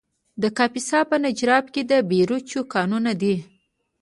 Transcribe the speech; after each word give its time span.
د 0.41 0.43
کاپیسا 0.57 0.99
په 1.09 1.15
نجراب 1.25 1.65
کې 1.73 1.81
د 1.91 1.93
بیروج 2.09 2.49
کانونه 2.73 3.11
دي. 3.21 3.35